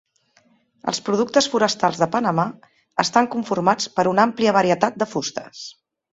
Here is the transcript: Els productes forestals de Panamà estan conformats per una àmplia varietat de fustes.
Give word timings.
Els 0.91 1.01
productes 1.09 1.47
forestals 1.55 1.99
de 2.03 2.07
Panamà 2.15 2.47
estan 3.05 3.31
conformats 3.37 3.89
per 4.01 4.07
una 4.15 4.27
àmplia 4.31 4.57
varietat 4.59 4.99
de 5.05 5.11
fustes. 5.15 5.63